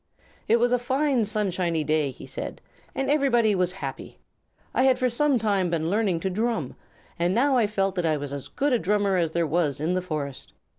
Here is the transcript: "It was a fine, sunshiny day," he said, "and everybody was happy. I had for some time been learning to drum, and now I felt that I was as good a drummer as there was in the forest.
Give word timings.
"It 0.47 0.55
was 0.59 0.71
a 0.71 0.79
fine, 0.79 1.25
sunshiny 1.25 1.83
day," 1.83 2.09
he 2.09 2.25
said, 2.25 2.59
"and 2.95 3.07
everybody 3.07 3.53
was 3.53 3.73
happy. 3.73 4.17
I 4.73 4.81
had 4.81 4.97
for 4.97 5.11
some 5.11 5.37
time 5.37 5.69
been 5.69 5.91
learning 5.91 6.21
to 6.21 6.29
drum, 6.31 6.75
and 7.19 7.35
now 7.35 7.55
I 7.55 7.67
felt 7.67 7.93
that 7.93 8.05
I 8.07 8.17
was 8.17 8.33
as 8.33 8.47
good 8.47 8.73
a 8.73 8.79
drummer 8.79 9.17
as 9.17 9.29
there 9.29 9.45
was 9.45 9.79
in 9.79 9.93
the 9.93 10.01
forest. 10.01 10.53